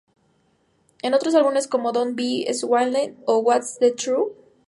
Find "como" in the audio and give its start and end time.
1.67-1.91